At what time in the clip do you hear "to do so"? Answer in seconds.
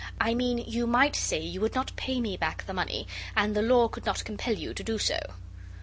4.73-5.19